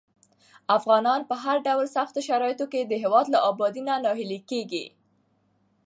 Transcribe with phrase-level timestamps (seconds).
[0.77, 4.85] افغانان په هر ډول سختو شرايطو کې د هېواد له ابادۍ نه ناهیلي کېږي.